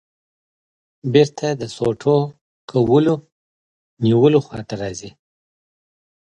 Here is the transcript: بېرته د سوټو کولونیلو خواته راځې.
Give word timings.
بېرته 1.13 1.47
د 1.61 1.63
سوټو 1.75 2.15
کولونیلو 2.71 4.39
خواته 4.45 4.75
راځې. 4.81 5.09